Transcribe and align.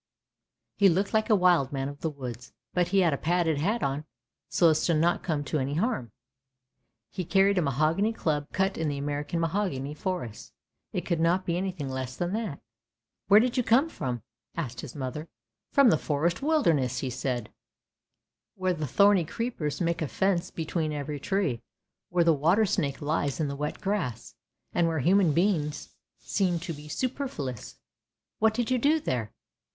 "He 0.79 0.89
looked 0.89 1.13
like 1.13 1.29
a 1.29 1.35
wild 1.35 1.71
man 1.71 1.87
of 1.87 1.99
the 1.99 2.09
woods, 2.09 2.53
but 2.73 2.87
he 2.87 3.01
had 3.01 3.13
a 3.13 3.19
padded 3.19 3.59
hat 3.59 3.83
on 3.83 4.03
so 4.49 4.69
as 4.69 4.89
not 4.89 5.21
to 5.21 5.27
come 5.27 5.43
to 5.43 5.59
any 5.59 5.75
harm. 5.75 6.11
He 7.11 7.23
carried 7.23 7.59
a 7.59 7.61
mahogany 7.61 8.11
club 8.11 8.47
cut 8.51 8.79
in 8.79 8.87
the 8.89 8.97
American 8.97 9.39
mahogany 9.39 9.93
forests. 9.93 10.53
It 10.91 11.05
could 11.05 11.19
not 11.19 11.45
be 11.45 11.55
anything 11.55 11.87
less 11.87 12.17
than 12.17 12.33
that." 12.33 12.59
Where 13.27 13.39
do 13.39 13.51
you 13.53 13.61
come 13.61 13.89
from?" 13.89 14.23
asked 14.57 14.81
his 14.81 14.95
mother." 14.95 15.27
From 15.71 15.91
the 15.91 15.99
forest 15.99 16.41
wildernesses!" 16.41 16.97
he 17.05 17.09
said," 17.11 17.51
where 18.55 18.73
the 18.73 18.87
thorny 18.87 19.23
creepers 19.23 19.79
make 19.81 20.01
a 20.01 20.07
fence 20.07 20.49
between 20.49 20.91
every 20.93 21.19
tree, 21.19 21.61
where 22.09 22.23
the 22.23 22.33
water 22.33 22.65
snake 22.65 23.03
lies 23.03 23.39
in 23.39 23.49
the 23.49 23.55
wet 23.55 23.79
grass, 23.79 24.33
and 24.73 24.87
where 24.87 24.97
human 25.01 25.31
beings 25.31 25.93
seem 26.17 26.57
to 26.61 26.73
be 26.73 26.87
superfluous! 26.87 27.77
""What 28.39 28.55
did 28.55 28.71
you 28.71 28.79
do 28.79 28.99
there? 28.99 29.31